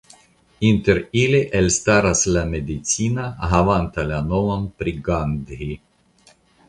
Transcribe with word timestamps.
Inter 0.69 1.01
ili 1.23 1.41
elstaras 1.59 2.23
la 2.37 2.43
medicina 2.53 3.27
havanta 3.51 4.07
la 4.13 4.23
nomon 4.31 4.67
pri 4.81 4.95
Gandhi. 5.11 5.69